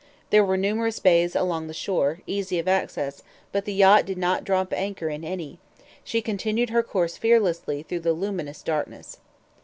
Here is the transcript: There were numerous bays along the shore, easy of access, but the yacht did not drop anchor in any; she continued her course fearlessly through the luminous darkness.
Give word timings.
There 0.31 0.43
were 0.43 0.57
numerous 0.57 0.97
bays 0.97 1.35
along 1.35 1.67
the 1.67 1.75
shore, 1.75 2.21
easy 2.25 2.57
of 2.57 2.67
access, 2.67 3.21
but 3.51 3.65
the 3.65 3.73
yacht 3.75 4.03
did 4.07 4.17
not 4.17 4.43
drop 4.43 4.73
anchor 4.73 5.09
in 5.09 5.23
any; 5.23 5.59
she 6.03 6.23
continued 6.23 6.71
her 6.71 6.81
course 6.81 7.17
fearlessly 7.17 7.83
through 7.83 7.99
the 7.99 8.13
luminous 8.13 8.63
darkness. 8.63 9.19